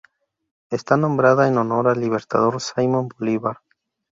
[0.71, 3.59] Está nombrada en honor al libertador Simón Bolívar.